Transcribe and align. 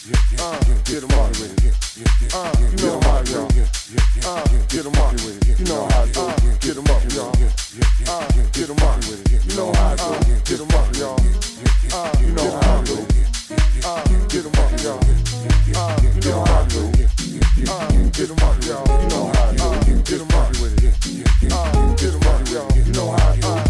Uh, 0.00 0.58
get 0.86 1.02
them 1.02 1.10
out 1.12 1.28
you 1.36 2.76
know 2.80 3.00
how 3.02 3.20
y'all. 3.20 3.44
Uh, 4.24 4.40
get 4.68 4.84
them 4.84 4.94
out 4.96 5.12
with. 5.12 5.60
You 5.60 5.66
know 5.66 5.84
how 5.90 6.06
to 6.06 6.56
get 6.58 6.74
them 6.74 6.84
up, 6.88 7.04
y'all. 7.12 7.36
You 7.36 7.80
know 9.56 9.72
how 9.76 9.94
to 9.94 10.08
get 10.40 10.56
them 10.56 10.70
up, 10.72 10.88
y'all. 10.96 11.20
You 12.18 12.32
know 12.32 12.50
how 12.52 12.80
to 12.80 12.96
uh, 13.84 14.04
get 14.24 14.42
them 14.42 14.56
up, 14.56 14.80
y'all. 14.80 15.04
You 15.12 16.24
know 16.24 16.46
how 16.48 16.64
to 16.64 16.80
do 16.80 17.20
get 18.16 18.28
them 18.28 18.40
up, 18.40 18.64
y'all. 18.64 18.88
You 18.96 19.00
know 19.04 19.24
how 19.28 19.44
to 19.52 20.00
get 20.08 20.18
it. 20.78 21.52
Uh, 21.52 21.94
up, 22.26 22.48
y'all. 22.48 22.72
You 22.74 22.92
know 22.94 23.10
how 23.10 23.34
to 23.34 23.69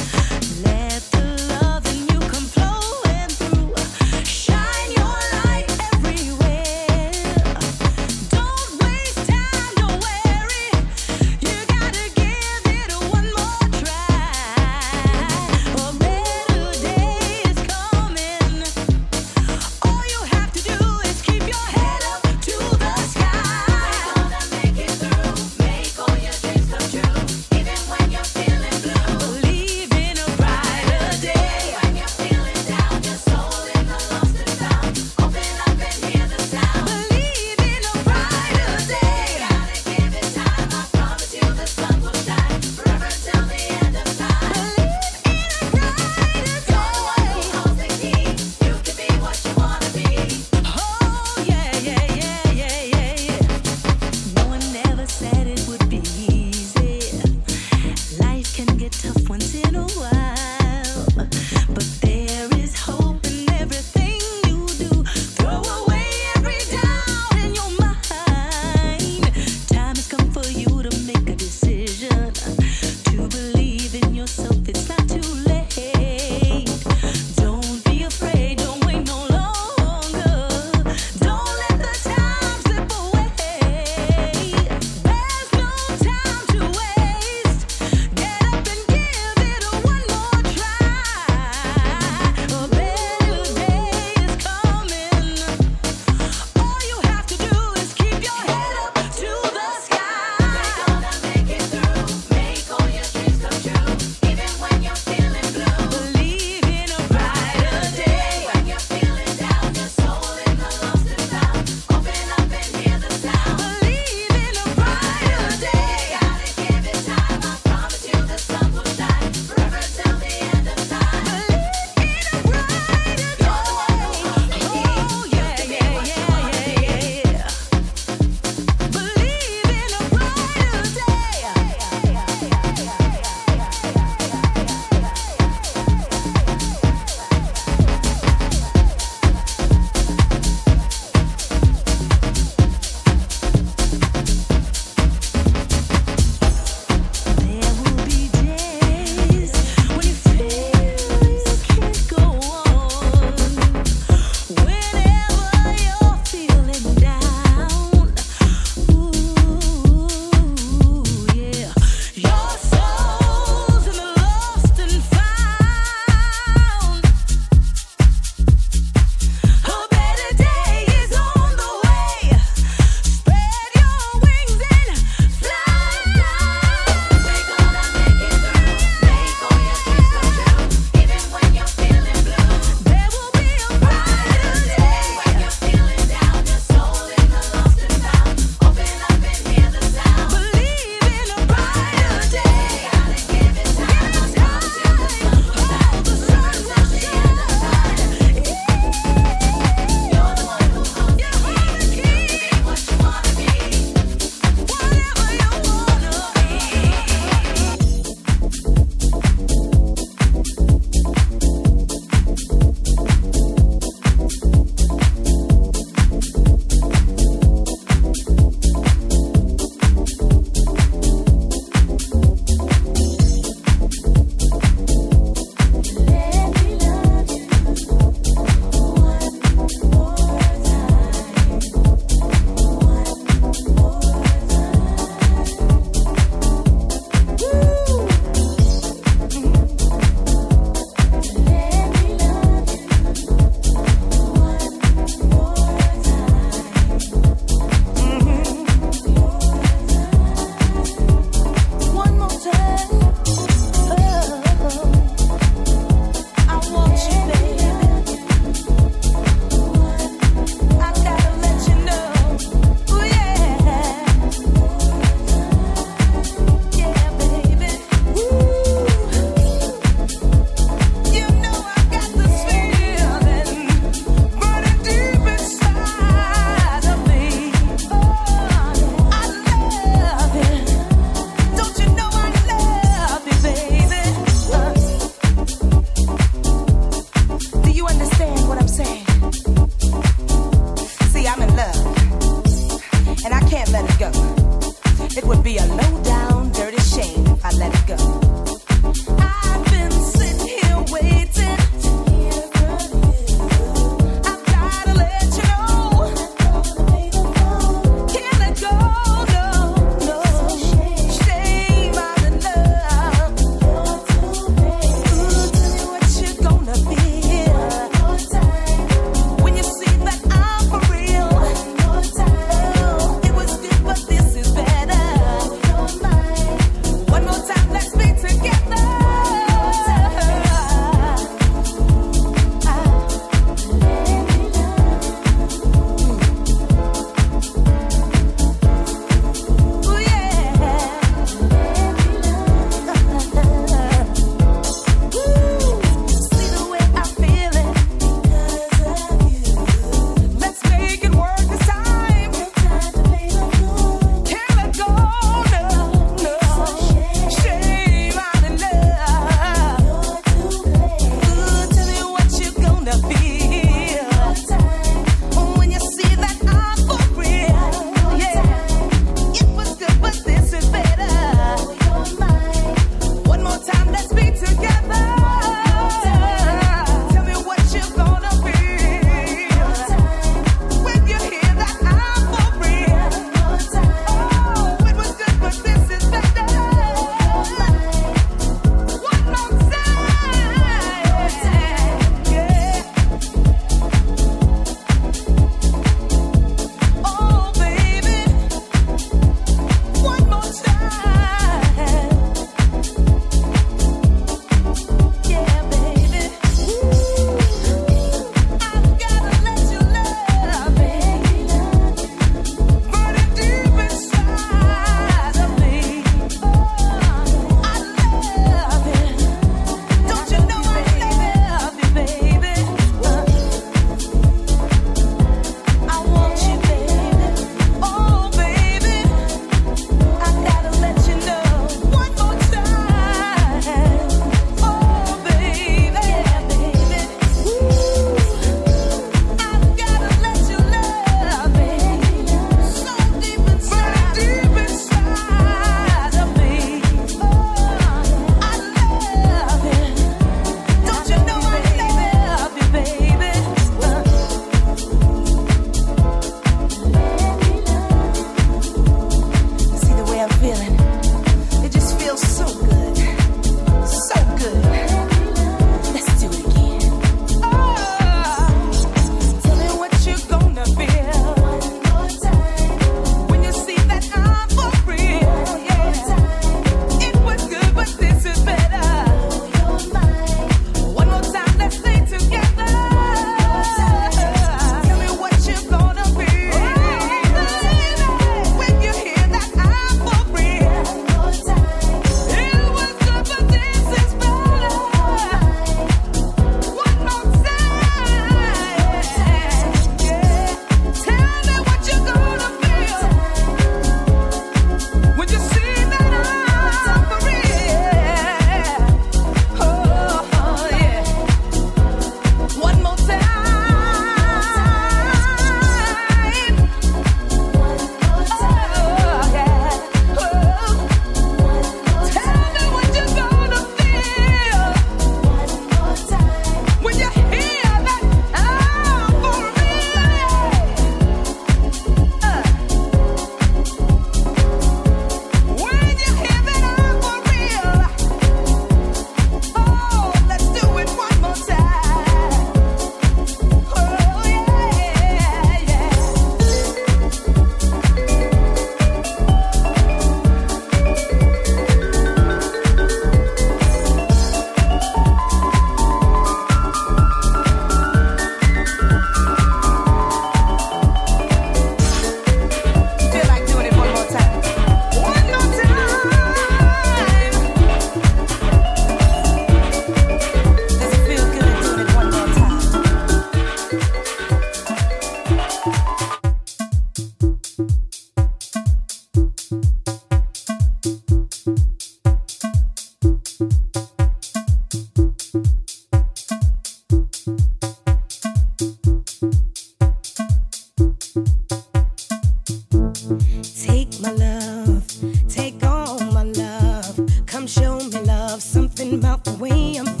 about 598.93 599.23
the 599.23 599.31
way 599.33 599.75
I'm 599.77 600.00